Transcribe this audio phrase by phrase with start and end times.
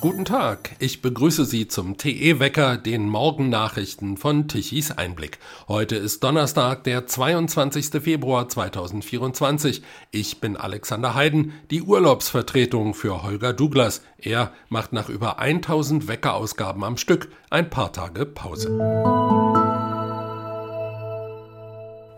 [0.00, 5.38] Guten Tag, ich begrüße Sie zum TE-Wecker, den Morgennachrichten von Tichys Einblick.
[5.68, 8.02] Heute ist Donnerstag, der 22.
[8.02, 9.82] Februar 2024.
[10.10, 14.02] Ich bin Alexander Heiden, die Urlaubsvertretung für Holger Douglas.
[14.18, 19.35] Er macht nach über 1000 Weckerausgaben am Stück ein paar Tage Pause.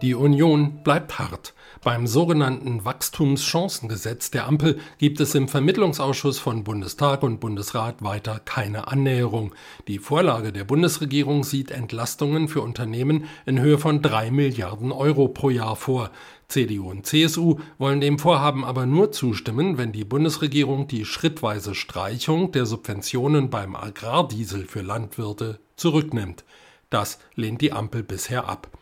[0.00, 1.54] Die Union bleibt hart.
[1.82, 8.86] Beim sogenannten Wachstumschancengesetz der Ampel gibt es im Vermittlungsausschuss von Bundestag und Bundesrat weiter keine
[8.86, 9.54] Annäherung.
[9.88, 15.50] Die Vorlage der Bundesregierung sieht Entlastungen für Unternehmen in Höhe von drei Milliarden Euro pro
[15.50, 16.12] Jahr vor.
[16.46, 22.52] CDU und CSU wollen dem Vorhaben aber nur zustimmen, wenn die Bundesregierung die schrittweise Streichung
[22.52, 26.44] der Subventionen beim Agrardiesel für Landwirte zurücknimmt.
[26.88, 28.77] Das lehnt die Ampel bisher ab.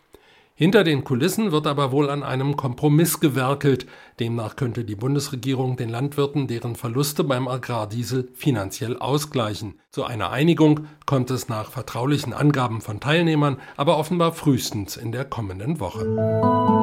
[0.59, 3.87] Hinter den Kulissen wird aber wohl an einem Kompromiss gewerkelt.
[4.19, 9.79] Demnach könnte die Bundesregierung den Landwirten deren Verluste beim Agrardiesel finanziell ausgleichen.
[9.91, 15.27] Zu einer Einigung kommt es nach vertraulichen Angaben von Teilnehmern aber offenbar frühestens in der
[15.27, 16.76] kommenden Woche.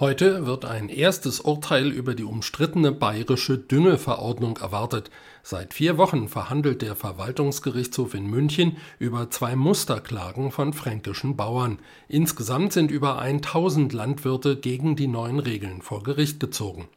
[0.00, 5.10] Heute wird ein erstes Urteil über die umstrittene bayerische Düngeverordnung erwartet.
[5.42, 11.80] Seit vier Wochen verhandelt der Verwaltungsgerichtshof in München über zwei Musterklagen von fränkischen Bauern.
[12.08, 16.88] Insgesamt sind über 1000 Landwirte gegen die neuen Regeln vor Gericht gezogen.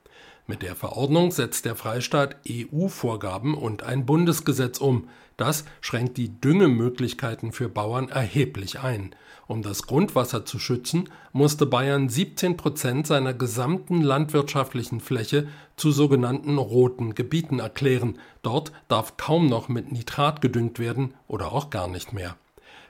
[0.47, 5.09] Mit der Verordnung setzt der Freistaat EU-Vorgaben und ein Bundesgesetz um.
[5.35, 9.13] Das schränkt die Düngemöglichkeiten für Bauern erheblich ein.
[9.47, 16.57] Um das Grundwasser zu schützen, musste Bayern 17 Prozent seiner gesamten landwirtschaftlichen Fläche zu sogenannten
[16.57, 18.19] roten Gebieten erklären.
[18.41, 22.37] Dort darf kaum noch mit Nitrat gedüngt werden oder auch gar nicht mehr.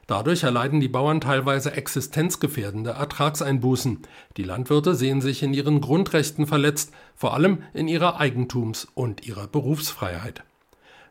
[0.06, 4.00] Dadurch erleiden die Bauern teilweise existenzgefährdende Ertragseinbußen.
[4.36, 9.47] Die Landwirte sehen sich in ihren Grundrechten verletzt, vor allem in ihrer Eigentums- und ihrer
[9.47, 10.44] Berufsfreiheit.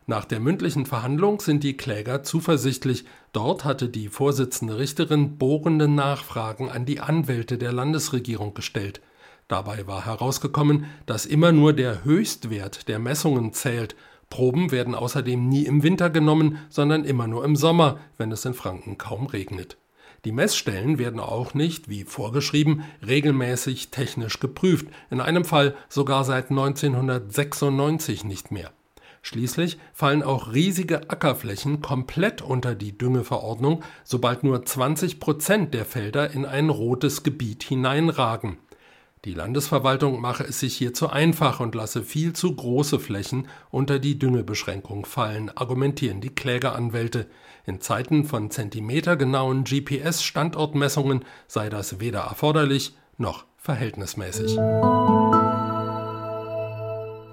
[0.07, 3.05] Nach der mündlichen Verhandlung sind die Kläger zuversichtlich.
[3.33, 9.01] Dort hatte die Vorsitzende Richterin bohrende Nachfragen an die Anwälte der Landesregierung gestellt.
[9.47, 13.95] Dabei war herausgekommen, dass immer nur der Höchstwert der Messungen zählt.
[14.29, 18.55] Proben werden außerdem nie im Winter genommen, sondern immer nur im Sommer, wenn es in
[18.55, 19.77] Franken kaum regnet.
[20.25, 26.51] Die Messstellen werden auch nicht, wie vorgeschrieben, regelmäßig technisch geprüft, in einem Fall sogar seit
[26.51, 28.73] 1996 nicht mehr.
[29.23, 36.33] Schließlich fallen auch riesige Ackerflächen komplett unter die Düngeverordnung, sobald nur 20 Prozent der Felder
[36.33, 38.59] in ein rotes Gebiet hineinragen.
[39.25, 44.01] Die Landesverwaltung mache es sich hier zu einfach und lasse viel zu große Flächen unter
[44.01, 47.29] die Düngebeschränkung fallen, argumentieren die Klägeranwälte.
[47.65, 54.59] In Zeiten von zentimetergenauen GPS-Standortmessungen sei das weder erforderlich noch verhältnismäßig.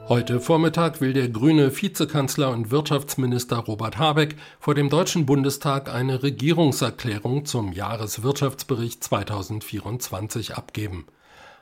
[0.09, 6.23] Heute Vormittag will der grüne Vizekanzler und Wirtschaftsminister Robert Habeck vor dem Deutschen Bundestag eine
[6.23, 11.05] Regierungserklärung zum Jahreswirtschaftsbericht 2024 abgeben.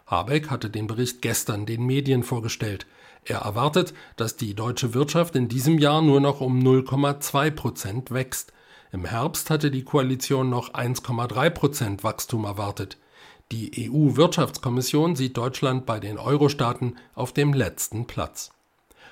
[0.05, 2.87] Habeck hatte den Bericht gestern den Medien vorgestellt.
[3.25, 8.53] Er erwartet, dass die deutsche Wirtschaft in diesem Jahr nur noch um 0,2 Prozent wächst.
[8.93, 12.97] Im Herbst hatte die Koalition noch 1,3 Prozent Wachstum erwartet.
[13.53, 18.51] Die EU-Wirtschaftskommission sieht Deutschland bei den Euro-Staaten auf dem letzten Platz.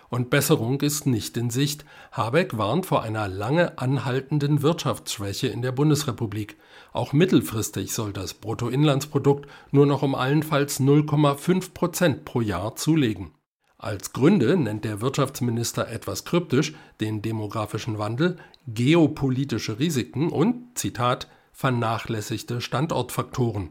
[0.09, 1.85] Und Besserung ist nicht in Sicht.
[2.11, 6.57] Habeck warnt vor einer lange anhaltenden Wirtschaftsschwäche in der Bundesrepublik.
[6.91, 13.31] Auch mittelfristig soll das Bruttoinlandsprodukt nur noch um allenfalls 0,5 Prozent pro Jahr zulegen.
[13.77, 18.35] Als Gründe nennt der Wirtschaftsminister etwas kryptisch den demografischen Wandel,
[18.67, 23.69] geopolitische Risiken und, Zitat, vernachlässigte Standortfaktoren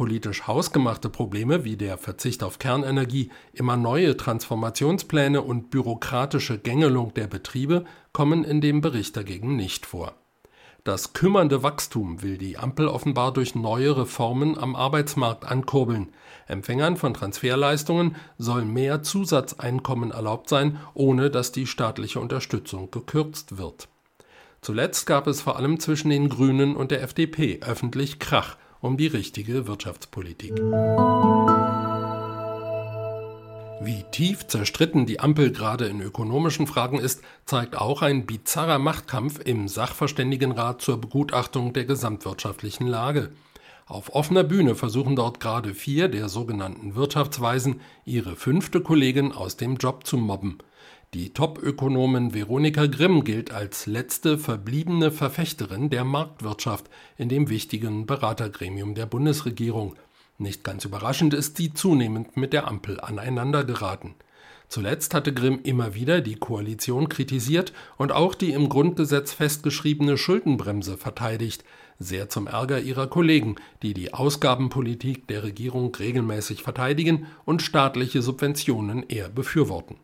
[0.00, 7.26] politisch hausgemachte Probleme wie der Verzicht auf Kernenergie, immer neue Transformationspläne und bürokratische Gängelung der
[7.26, 7.84] Betriebe
[8.14, 10.14] kommen in dem Bericht dagegen nicht vor.
[10.84, 16.14] Das kümmernde Wachstum will die Ampel offenbar durch neue Reformen am Arbeitsmarkt ankurbeln.
[16.46, 23.88] Empfängern von Transferleistungen soll mehr Zusatzeinkommen erlaubt sein, ohne dass die staatliche Unterstützung gekürzt wird.
[24.62, 29.06] Zuletzt gab es vor allem zwischen den Grünen und der FDP öffentlich Krach um die
[29.06, 30.52] richtige Wirtschaftspolitik.
[33.82, 39.40] Wie tief zerstritten die Ampel gerade in ökonomischen Fragen ist, zeigt auch ein bizarrer Machtkampf
[39.42, 43.30] im Sachverständigenrat zur Begutachtung der gesamtwirtschaftlichen Lage.
[43.86, 49.76] Auf offener Bühne versuchen dort gerade vier der sogenannten Wirtschaftsweisen, ihre fünfte Kollegin aus dem
[49.76, 50.58] Job zu mobben.
[51.12, 58.94] Die Top-Ökonomin Veronika Grimm gilt als letzte verbliebene Verfechterin der Marktwirtschaft in dem wichtigen Beratergremium
[58.94, 59.96] der Bundesregierung.
[60.38, 64.14] Nicht ganz überraschend ist sie zunehmend mit der Ampel aneinandergeraten.
[64.68, 70.96] Zuletzt hatte Grimm immer wieder die Koalition kritisiert und auch die im Grundgesetz festgeschriebene Schuldenbremse
[70.96, 71.64] verteidigt,
[71.98, 79.02] sehr zum Ärger ihrer Kollegen, die die Ausgabenpolitik der Regierung regelmäßig verteidigen und staatliche Subventionen
[79.08, 79.96] eher befürworten.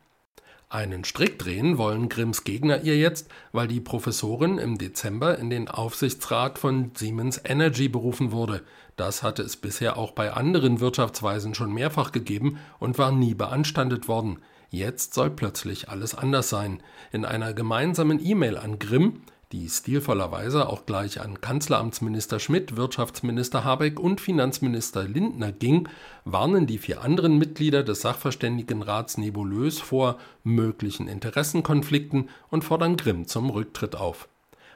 [0.68, 5.68] Einen Strick drehen wollen Grimms Gegner ihr jetzt, weil die Professorin im Dezember in den
[5.68, 8.64] Aufsichtsrat von Siemens Energy berufen wurde.
[8.96, 14.08] Das hatte es bisher auch bei anderen Wirtschaftsweisen schon mehrfach gegeben und war nie beanstandet
[14.08, 14.40] worden.
[14.68, 16.82] Jetzt soll plötzlich alles anders sein.
[17.12, 19.22] In einer gemeinsamen E-Mail an Grimm
[19.52, 25.88] die stilvollerweise auch gleich an Kanzleramtsminister Schmidt, Wirtschaftsminister Habeck und Finanzminister Lindner ging,
[26.24, 33.50] warnen die vier anderen Mitglieder des Sachverständigenrats nebulös vor möglichen Interessenkonflikten und fordern Grimm zum
[33.50, 34.28] Rücktritt auf.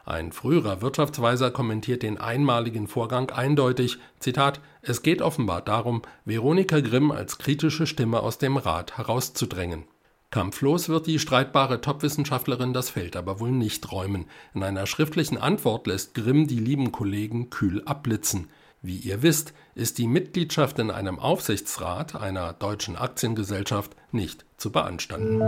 [0.05, 7.11] Ein früherer Wirtschaftsweiser kommentiert den einmaligen Vorgang eindeutig, Zitat, es geht offenbar darum, Veronika Grimm
[7.11, 9.85] als kritische Stimme aus dem Rat herauszudrängen.
[10.31, 14.27] Kampflos wird die streitbare Topwissenschaftlerin das Feld aber wohl nicht räumen.
[14.55, 18.49] In einer schriftlichen Antwort lässt Grimm die lieben Kollegen kühl abblitzen.
[18.81, 25.43] Wie ihr wisst, ist die Mitgliedschaft in einem Aufsichtsrat einer deutschen Aktiengesellschaft nicht zu beanstanden.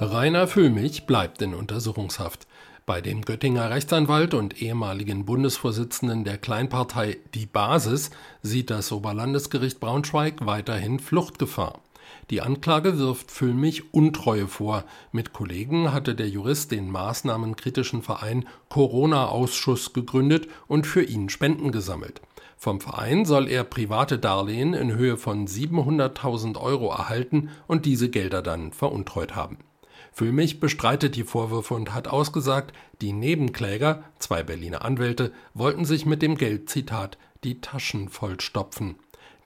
[0.00, 2.48] Rainer Füllmich bleibt in Untersuchungshaft.
[2.84, 8.10] Bei dem Göttinger Rechtsanwalt und ehemaligen Bundesvorsitzenden der Kleinpartei Die Basis
[8.42, 11.80] sieht das Oberlandesgericht Braunschweig weiterhin Fluchtgefahr.
[12.30, 14.84] Die Anklage wirft Füllmich Untreue vor.
[15.12, 22.20] Mit Kollegen hatte der Jurist den maßnahmenkritischen Verein Corona-Ausschuss gegründet und für ihn Spenden gesammelt.
[22.56, 28.40] Vom Verein soll er private Darlehen in Höhe von 700.000 Euro erhalten und diese Gelder
[28.40, 29.58] dann veruntreut haben.
[30.12, 36.22] Füllmich bestreitet die Vorwürfe und hat ausgesagt, die Nebenkläger, zwei Berliner Anwälte, wollten sich mit
[36.22, 38.96] dem Geld, Zitat, die Taschen vollstopfen.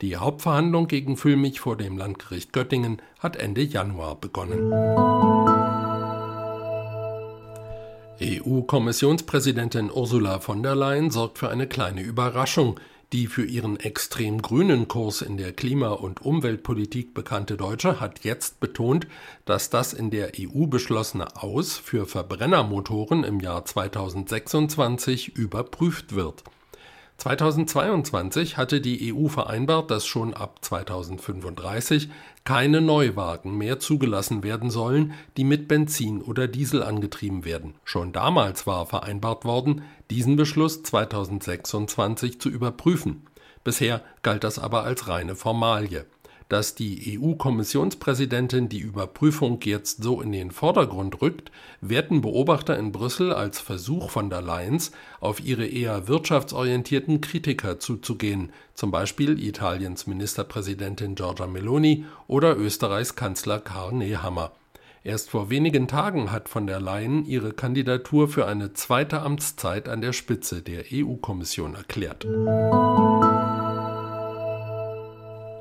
[0.03, 4.73] Die Hauptverhandlung gegen Füllmich vor dem Landgericht Göttingen hat Ende Januar begonnen.
[8.21, 12.79] EU-Kommissionspräsidentin Ursula von der Leyen sorgt für eine kleine Überraschung.
[13.13, 18.59] Die für ihren extrem grünen Kurs in der Klima- und Umweltpolitik bekannte Deutsche hat jetzt
[18.61, 19.07] betont,
[19.45, 26.43] dass das in der EU beschlossene Aus für Verbrennermotoren im Jahr 2026 überprüft wird.
[27.19, 32.11] 2022 hatte die EU vereinbart, dass schon ab 2035
[32.45, 37.75] keine Neuwagen mehr zugelassen werden sollen, die mit Benzin oder Diesel angetrieben werden.
[37.85, 43.27] Schon damals war vereinbart worden, diesen Beschluss 2026 zu überprüfen.
[43.65, 46.05] Bisher galt das aber als reine Formalie
[46.49, 51.51] dass die EU-Kommissionspräsidentin die Überprüfung jetzt so in den Vordergrund rückt,
[51.81, 58.53] werten Beobachter in Brüssel als Versuch von der Leyen's, auf ihre eher wirtschaftsorientierten Kritiker zuzugehen,
[58.75, 64.53] zum Beispiel Italiens Ministerpräsidentin Giorgia Meloni oder Österreichs Kanzler Karl Nehammer.
[65.07, 70.01] Erst vor wenigen Tagen hat von der Leyen ihre Kandidatur für eine zweite Amtszeit an
[70.01, 72.27] der Spitze der EU-Kommission erklärt.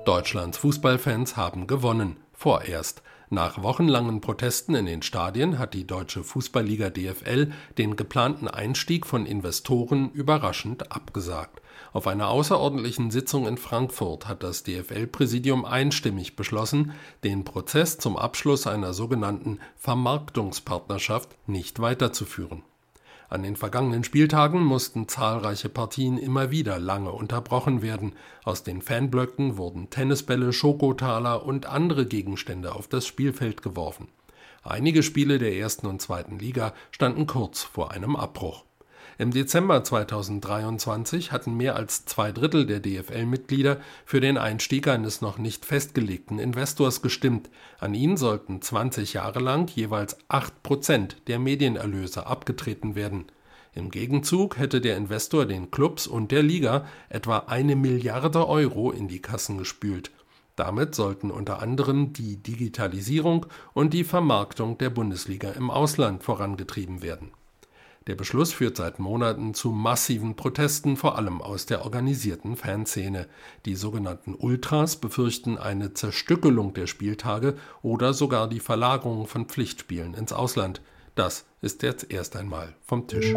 [0.05, 2.17] Deutschlands Fußballfans haben gewonnen.
[2.31, 3.01] Vorerst.
[3.31, 9.25] Nach wochenlangen Protesten in den Stadien hat die deutsche Fußballliga DFL den geplanten Einstieg von
[9.25, 11.59] Investoren überraschend abgesagt.
[11.91, 16.91] Auf einer außerordentlichen Sitzung in Frankfurt hat das DFL-Präsidium einstimmig beschlossen,
[17.23, 22.61] den Prozess zum Abschluss einer sogenannten Vermarktungspartnerschaft nicht weiterzuführen.
[23.27, 28.13] An den vergangenen Spieltagen mussten zahlreiche Partien immer wieder lange unterbrochen werden.
[28.43, 34.07] Aus den Fanblöcken wurden Tennisbälle, Schokotaler und andere Gegenstände auf das Spielfeld geworfen.
[34.63, 38.63] Einige Spiele der ersten und zweiten Liga standen kurz vor einem Abbruch.
[39.17, 45.37] Im Dezember 2023 hatten mehr als zwei Drittel der DFL-Mitglieder für den Einstieg eines noch
[45.37, 47.49] nicht festgelegten Investors gestimmt.
[47.79, 53.25] An ihn sollten 20 Jahre lang jeweils 8 Prozent der Medienerlöse abgetreten werden.
[53.73, 59.07] Im Gegenzug hätte der Investor den Clubs und der Liga etwa eine Milliarde Euro in
[59.07, 60.11] die Kassen gespült.
[60.55, 67.31] Damit sollten unter anderem die Digitalisierung und die Vermarktung der Bundesliga im Ausland vorangetrieben werden.
[68.07, 73.27] Der Beschluss führt seit Monaten zu massiven Protesten, vor allem aus der organisierten Fanszene.
[73.65, 80.33] Die sogenannten Ultras befürchten eine Zerstückelung der Spieltage oder sogar die Verlagerung von Pflichtspielen ins
[80.33, 80.81] Ausland.
[81.15, 83.33] Das ist jetzt erst einmal vom Tisch.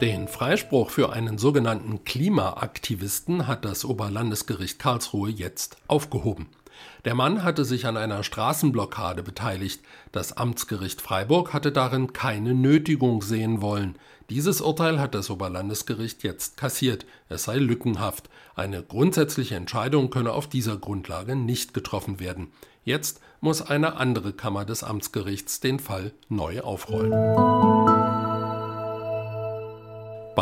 [0.00, 6.46] Den Freispruch für einen sogenannten Klimaaktivisten hat das Oberlandesgericht Karlsruhe jetzt aufgehoben.
[7.04, 9.80] Der Mann hatte sich an einer Straßenblockade beteiligt.
[10.12, 13.96] Das Amtsgericht Freiburg hatte darin keine Nötigung sehen wollen.
[14.30, 17.04] Dieses Urteil hat das Oberlandesgericht jetzt kassiert.
[17.28, 18.30] Es sei lückenhaft.
[18.54, 22.52] Eine grundsätzliche Entscheidung könne auf dieser Grundlage nicht getroffen werden.
[22.84, 27.81] Jetzt muss eine andere Kammer des Amtsgerichts den Fall neu aufrollen.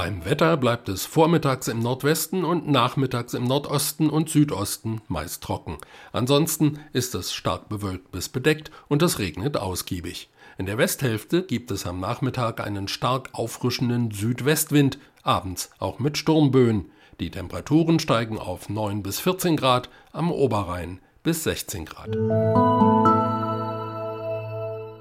[0.02, 5.76] Beim Wetter bleibt es vormittags im Nordwesten und nachmittags im Nordosten und Südosten meist trocken.
[6.10, 10.30] Ansonsten ist es stark bewölkt bis bedeckt und es regnet ausgiebig.
[10.56, 16.86] In der Westhälfte gibt es am Nachmittag einen stark auffrischenden Südwestwind, abends auch mit Sturmböen.
[17.20, 22.16] Die Temperaturen steigen auf 9 bis 14 Grad, am Oberrhein bis 16 Grad.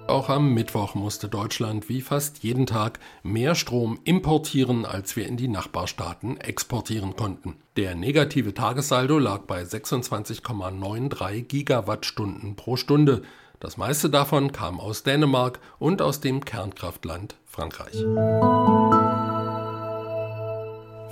[0.09, 5.37] Auch am Mittwoch musste Deutschland wie fast jeden Tag mehr Strom importieren, als wir in
[5.37, 7.57] die Nachbarstaaten exportieren konnten.
[7.77, 13.21] Der negative Tagessaldo lag bei 26,93 Gigawattstunden pro Stunde.
[13.59, 18.03] Das meiste davon kam aus Dänemark und aus dem Kernkraftland Frankreich.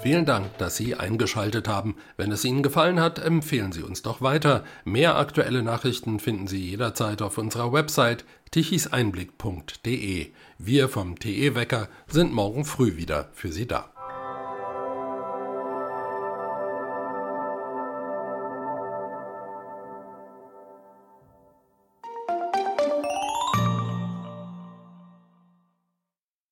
[0.07, 1.95] Vielen Dank, dass Sie eingeschaltet haben.
[2.17, 4.63] Wenn es Ihnen gefallen hat, empfehlen Sie uns doch weiter.
[4.85, 10.31] Mehr aktuelle Nachrichten finden Sie jederzeit auf unserer Website tichiseinblick.de.
[10.57, 13.96] Wir vom TE Wecker sind morgen früh wieder für Sie da.